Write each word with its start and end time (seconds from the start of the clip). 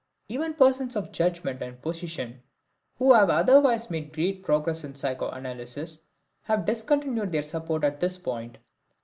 Even 0.29 0.55
persons 0.55 0.95
of 0.95 1.11
judgment 1.11 1.61
and 1.61 1.79
position, 1.79 2.41
who 2.97 3.13
have 3.13 3.29
otherwise 3.29 3.91
made 3.91 4.11
great 4.13 4.43
progress 4.43 4.83
in 4.83 4.95
psychoanalysis, 4.95 5.99
have 6.41 6.65
discontinued 6.65 7.31
their 7.31 7.43
support 7.43 7.83
at 7.83 7.99
this 7.99 8.17
point. 8.17 8.57